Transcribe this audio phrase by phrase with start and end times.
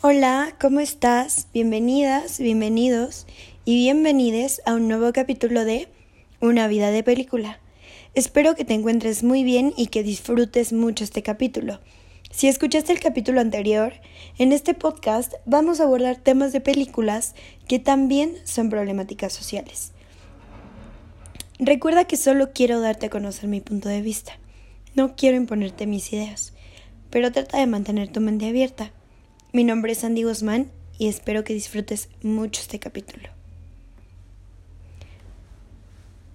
[0.00, 1.48] Hola, ¿cómo estás?
[1.52, 3.26] Bienvenidas, bienvenidos
[3.64, 5.88] y bienvenides a un nuevo capítulo de
[6.40, 7.58] Una vida de película.
[8.14, 11.80] Espero que te encuentres muy bien y que disfrutes mucho este capítulo.
[12.30, 13.92] Si escuchaste el capítulo anterior,
[14.38, 17.34] en este podcast vamos a abordar temas de películas
[17.66, 19.94] que también son problemáticas sociales.
[21.58, 24.38] Recuerda que solo quiero darte a conocer mi punto de vista.
[24.94, 26.52] No quiero imponerte mis ideas,
[27.10, 28.92] pero trata de mantener tu mente abierta
[29.52, 33.28] mi nombre es Andy Guzmán y espero que disfrutes mucho este capítulo.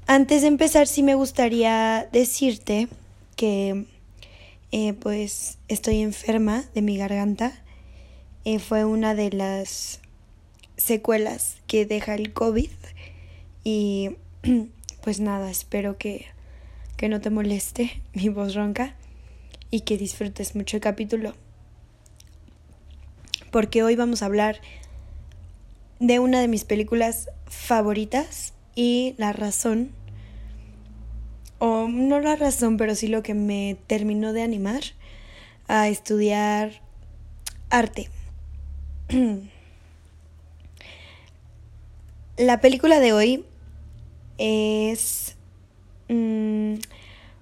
[0.07, 2.87] Antes de empezar, sí me gustaría decirte
[3.35, 3.85] que
[4.71, 7.53] eh, pues estoy enferma de mi garganta.
[8.45, 10.01] Eh, fue una de las
[10.75, 12.71] secuelas que deja el COVID
[13.63, 14.17] y
[15.03, 16.25] pues nada, espero que,
[16.97, 18.95] que no te moleste mi voz ronca
[19.69, 21.33] y que disfrutes mucho el capítulo
[23.53, 24.59] porque hoy vamos a hablar
[25.99, 29.91] de una de mis películas favoritas y la razón,
[31.59, 34.81] o no la razón, pero sí lo que me terminó de animar
[35.67, 36.81] a estudiar
[37.69, 38.09] arte.
[42.37, 43.45] La película de hoy
[44.39, 45.35] es
[46.09, 46.73] mm,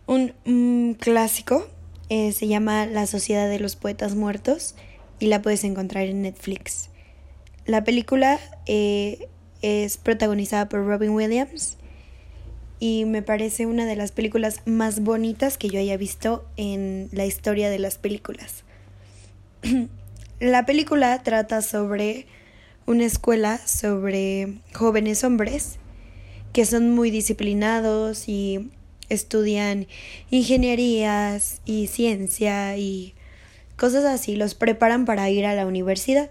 [0.08, 1.66] un, clásico,
[2.10, 4.76] eh, se llama La Sociedad de los Poetas Muertos
[5.22, 6.90] y la puedes encontrar en Netflix.
[7.66, 9.30] La película eh,
[9.62, 11.78] es protagonizada por Robin Williams
[12.80, 17.28] y me parece una de las películas más bonitas que yo haya visto en la
[17.28, 18.64] historia de las películas.
[20.40, 22.26] la película trata sobre
[22.88, 25.78] una escuela sobre jóvenes hombres
[26.52, 28.72] que son muy disciplinados y
[29.08, 29.86] estudian
[30.32, 33.14] ingenierías y ciencia y
[33.82, 36.30] cosas así, los preparan para ir a la universidad.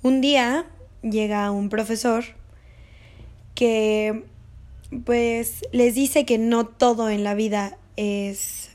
[0.00, 0.66] Un día
[1.02, 2.22] llega un profesor
[3.56, 4.22] que
[5.04, 8.70] pues les dice que no todo en la vida es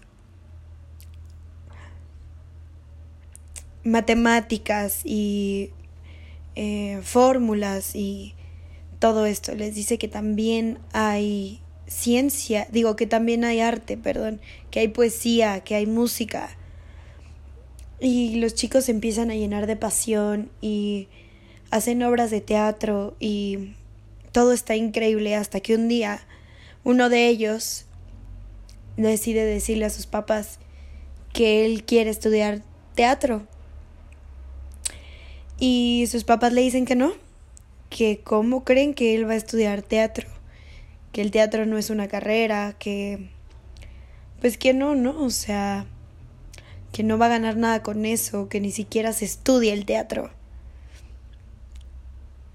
[3.85, 5.71] matemáticas y
[6.55, 8.35] eh, fórmulas y
[8.99, 9.55] todo esto.
[9.55, 15.61] Les dice que también hay ciencia, digo que también hay arte, perdón, que hay poesía,
[15.61, 16.56] que hay música.
[17.99, 21.07] Y los chicos empiezan a llenar de pasión y
[21.71, 23.73] hacen obras de teatro y
[24.31, 26.21] todo está increíble hasta que un día
[26.83, 27.85] uno de ellos
[28.97, 30.59] decide decirle a sus papás
[31.33, 32.61] que él quiere estudiar
[32.95, 33.47] teatro.
[35.59, 37.13] Y sus papás le dicen que no,
[37.89, 40.27] que cómo creen que él va a estudiar teatro
[41.17, 43.29] que el teatro no es una carrera, que
[44.39, 45.87] pues que no, no, o sea,
[46.91, 50.31] que no va a ganar nada con eso, que ni siquiera se estudia el teatro.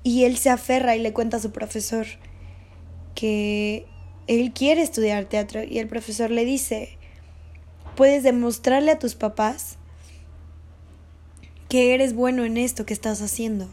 [0.03, 2.07] Y él se aferra y le cuenta a su profesor
[3.15, 3.87] que
[4.27, 6.97] él quiere estudiar teatro y el profesor le dice,
[7.95, 9.77] puedes demostrarle a tus papás
[11.69, 13.69] que eres bueno en esto que estás haciendo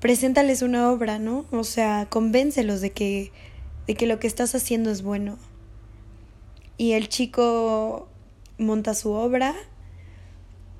[0.00, 1.46] preséntales una obra, ¿no?
[1.50, 3.32] O sea, convéncelos de que,
[3.86, 5.38] de que lo que estás haciendo es bueno.
[6.76, 8.07] Y el chico
[8.58, 9.54] monta su obra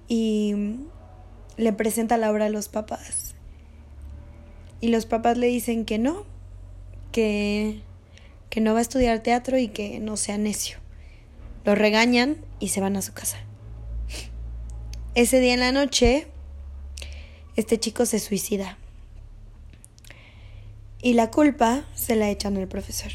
[0.09, 0.55] y
[1.57, 3.35] le presenta la obra a los papás.
[4.81, 6.25] Y los papás le dicen que no,
[7.13, 7.81] que,
[8.51, 10.79] que no va a estudiar teatro y que no sea necio.
[11.65, 13.39] Lo regañan y se van a su casa.
[15.15, 16.29] Ese día en la noche,
[17.57, 18.79] este chico se suicida.
[21.03, 23.13] Y la culpa se la echan al profesor,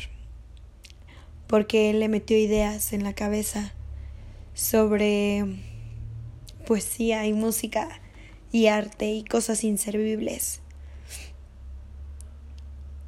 [1.48, 3.74] porque él le metió ideas en la cabeza
[4.54, 5.46] sobre
[6.66, 7.90] poesía y música
[8.52, 10.62] y arte y cosas inservibles.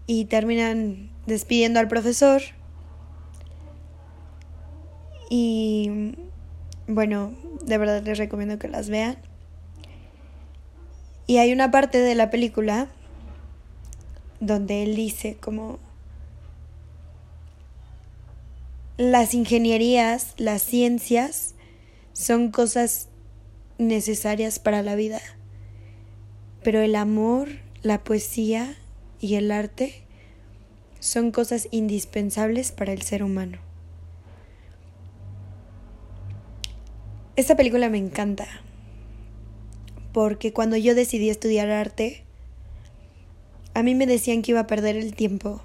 [0.07, 2.41] Y terminan despidiendo al profesor.
[5.29, 6.15] Y
[6.87, 7.33] bueno,
[7.63, 9.17] de verdad les recomiendo que las vean.
[11.27, 12.87] Y hay una parte de la película
[14.39, 15.79] donde él dice como
[18.97, 21.55] las ingenierías, las ciencias
[22.13, 23.09] son cosas
[23.77, 25.19] necesarias para la vida,
[26.63, 27.49] pero el amor,
[27.81, 28.75] la poesía
[29.19, 30.03] y el arte
[30.99, 33.59] son cosas indispensables para el ser humano.
[37.35, 38.47] Esta película me encanta
[40.13, 42.23] porque cuando yo decidí estudiar arte,
[43.73, 45.61] a mí me decían que iba a perder el tiempo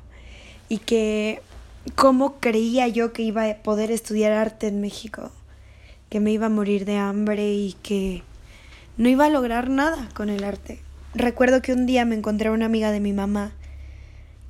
[0.68, 1.40] y que
[1.94, 5.30] cómo creía yo que iba a poder estudiar arte en México,
[6.08, 8.22] que me iba a morir de hambre y que
[8.96, 10.80] no iba a lograr nada con el arte.
[11.14, 13.52] Recuerdo que un día me encontré a una amiga de mi mamá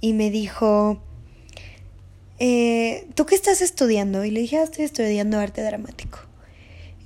[0.00, 1.00] y me dijo,
[2.38, 4.24] eh, ¿tú qué estás estudiando?
[4.24, 6.18] Y le dije, ah, estoy estudiando arte dramático.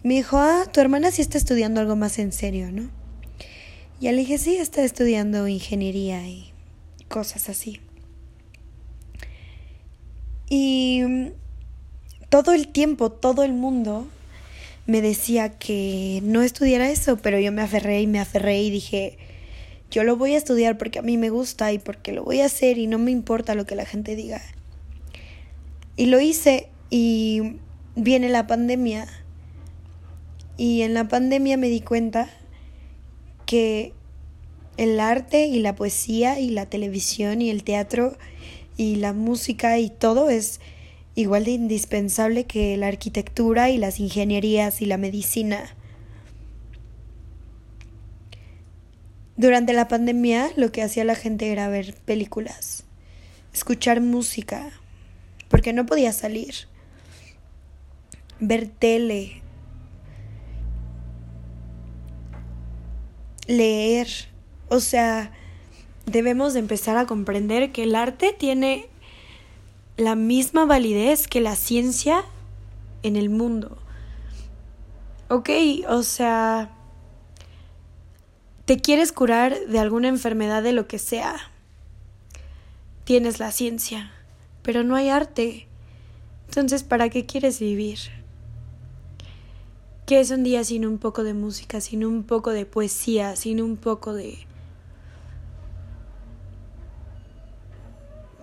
[0.02, 2.88] me dijo, ah, tu hermana sí está estudiando algo más en serio, ¿no?
[4.00, 6.52] Y le dije, sí, está estudiando ingeniería y
[7.08, 7.80] cosas así.
[10.56, 11.02] Y
[12.28, 14.06] todo el tiempo, todo el mundo
[14.86, 19.18] me decía que no estudiara eso, pero yo me aferré y me aferré y dije,
[19.90, 22.44] yo lo voy a estudiar porque a mí me gusta y porque lo voy a
[22.44, 24.40] hacer y no me importa lo que la gente diga.
[25.96, 27.56] Y lo hice y
[27.96, 29.08] viene la pandemia
[30.56, 32.30] y en la pandemia me di cuenta
[33.44, 33.92] que
[34.76, 38.16] el arte y la poesía y la televisión y el teatro
[38.76, 40.60] y la música y todo es
[41.14, 45.74] igual de indispensable que la arquitectura y las ingenierías y la medicina.
[49.36, 52.84] Durante la pandemia lo que hacía la gente era ver películas,
[53.52, 54.70] escuchar música,
[55.48, 56.54] porque no podía salir,
[58.40, 59.42] ver tele,
[63.46, 64.08] leer.
[64.68, 65.32] O sea,
[66.06, 68.88] debemos de empezar a comprender que el arte tiene
[69.96, 72.24] la misma validez que la ciencia
[73.02, 73.78] en el mundo.
[75.28, 75.50] Ok,
[75.88, 76.70] o sea,
[78.64, 81.36] te quieres curar de alguna enfermedad de lo que sea.
[83.04, 84.12] Tienes la ciencia,
[84.62, 85.68] pero no hay arte.
[86.48, 87.98] Entonces, ¿para qué quieres vivir?
[90.06, 93.62] ¿Qué es un día sin un poco de música, sin un poco de poesía, sin
[93.62, 94.46] un poco de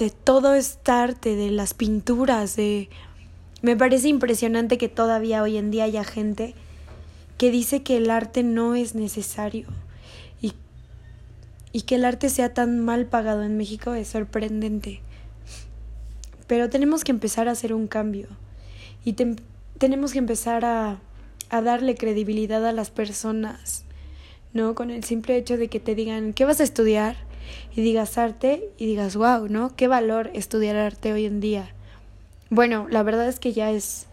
[0.02, 2.90] de todo este arte, de las pinturas, de...
[3.62, 6.56] Me parece impresionante que todavía hoy en día haya gente
[7.38, 9.68] que dice que el arte no es necesario
[10.42, 10.54] y,
[11.72, 15.02] y que el arte sea tan mal pagado en México es sorprendente.
[16.48, 18.26] Pero tenemos que empezar a hacer un cambio
[19.06, 19.14] y
[19.78, 21.00] tenemos que empezar a,
[21.52, 23.86] a darle credibilidad a las personas,
[24.52, 24.74] ¿no?
[24.74, 27.18] Con el simple hecho de que te digan, ¿qué vas a estudiar?
[27.76, 29.76] Y digas arte y digas, wow, ¿no?
[29.76, 31.74] Qué valor estudiar arte hoy en día.
[32.50, 34.08] Bueno, la verdad es que ya es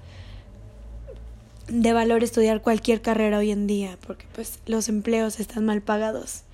[1.69, 6.45] de valor estudiar cualquier carrera hoy en día, porque pues los empleos están mal pagados,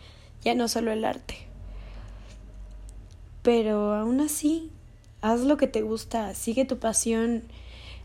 [0.42, 1.36] ya no solo el arte.
[3.42, 4.70] Pero aún así,
[5.20, 7.44] haz lo que te gusta, sigue tu pasión,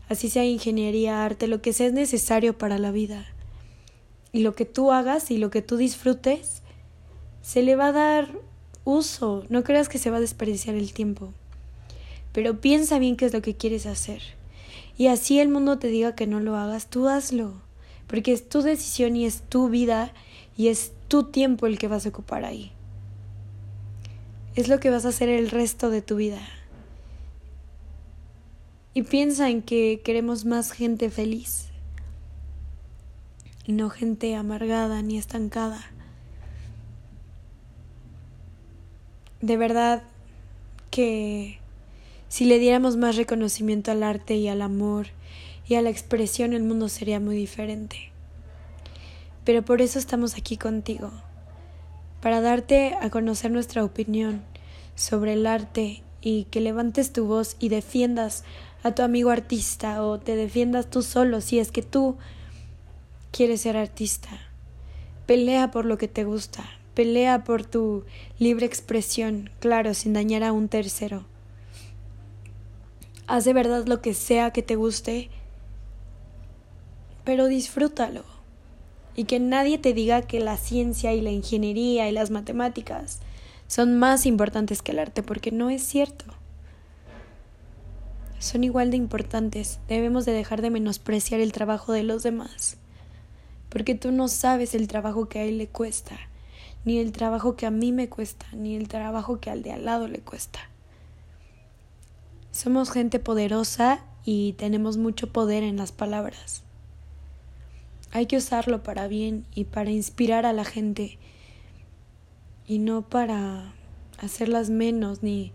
[0.08, 3.26] así sea ingeniería, arte, lo que sea es necesario para la vida.
[4.32, 6.62] Y lo que tú hagas y lo que tú disfrutes,
[7.42, 8.28] se le va a dar
[8.90, 11.32] uso, no creas que se va a desperdiciar el tiempo.
[12.32, 14.22] Pero piensa bien qué es lo que quieres hacer.
[14.96, 17.54] Y así el mundo te diga que no lo hagas, tú hazlo.
[18.06, 20.12] Porque es tu decisión y es tu vida
[20.56, 22.72] y es tu tiempo el que vas a ocupar ahí.
[24.54, 26.40] Es lo que vas a hacer el resto de tu vida.
[28.92, 31.68] Y piensa en que queremos más gente feliz
[33.64, 35.80] y no gente amargada ni estancada.
[39.40, 40.02] De verdad
[40.90, 41.58] que
[42.28, 45.08] si le diéramos más reconocimiento al arte y al amor
[45.66, 48.10] y a la expresión, el mundo sería muy diferente.
[49.44, 51.10] Pero por eso estamos aquí contigo,
[52.20, 54.42] para darte a conocer nuestra opinión
[54.94, 58.44] sobre el arte y que levantes tu voz y defiendas
[58.82, 62.16] a tu amigo artista o te defiendas tú solo si es que tú
[63.30, 64.28] quieres ser artista.
[65.26, 68.04] Pelea por lo que te gusta, Pelea por tu
[68.38, 71.24] libre expresión, claro, sin dañar a un tercero.
[73.28, 75.30] Haz de verdad lo que sea que te guste,
[77.24, 78.24] pero disfrútalo.
[79.14, 83.20] Y que nadie te diga que la ciencia y la ingeniería y las matemáticas
[83.68, 86.24] son más importantes que el arte, porque no es cierto.
[88.40, 89.78] Son igual de importantes.
[89.86, 92.78] Debemos de dejar de menospreciar el trabajo de los demás,
[93.68, 96.29] porque tú no sabes el trabajo que a él le cuesta
[96.84, 99.84] ni el trabajo que a mí me cuesta, ni el trabajo que al de al
[99.84, 100.60] lado le cuesta.
[102.50, 106.62] Somos gente poderosa y tenemos mucho poder en las palabras.
[108.12, 111.18] Hay que usarlo para bien y para inspirar a la gente
[112.66, 113.72] y no para
[114.18, 115.52] hacerlas menos ni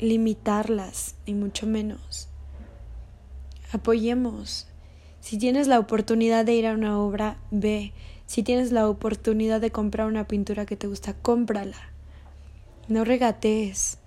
[0.00, 2.28] limitarlas, ni mucho menos.
[3.72, 4.68] Apoyemos.
[5.20, 7.92] Si tienes la oportunidad de ir a una obra, ve
[8.26, 11.76] si tienes la oportunidad de comprar una pintura que te gusta, cómprala.
[12.88, 13.98] No regatees.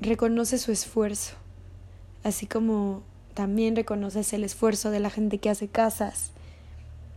[0.00, 1.34] Reconoce su esfuerzo,
[2.22, 3.02] así como
[3.34, 6.32] también reconoces el esfuerzo de la gente que hace casas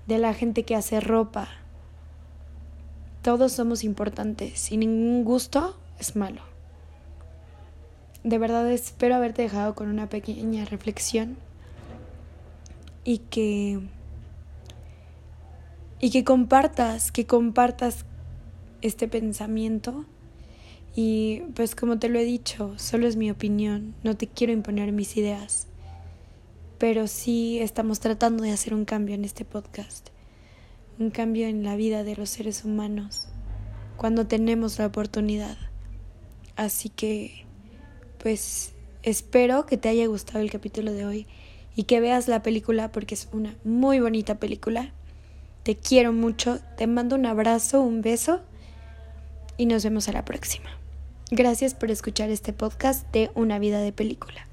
[0.09, 1.47] de la gente que hace ropa.
[3.21, 6.41] Todos somos importantes y ningún gusto es malo.
[8.23, 11.37] De verdad espero haberte dejado con una pequeña reflexión
[13.03, 13.79] y que
[15.99, 18.05] y que compartas, que compartas
[18.81, 20.05] este pensamiento
[20.95, 24.91] y pues como te lo he dicho, solo es mi opinión, no te quiero imponer
[24.91, 25.67] mis ideas,
[26.77, 30.09] pero sí estamos tratando de hacer un cambio en este podcast,
[30.97, 33.29] un cambio en la vida de los seres humanos
[33.97, 35.57] cuando tenemos la oportunidad.
[36.55, 37.45] Así que
[38.17, 41.27] pues espero que te haya gustado el capítulo de hoy
[41.75, 44.93] y que veas la película porque es una muy bonita película.
[45.63, 48.41] Te quiero mucho, te mando un abrazo, un beso
[49.57, 50.69] y nos vemos a la próxima.
[51.31, 54.48] Gracias por escuchar este podcast de Una vida de película.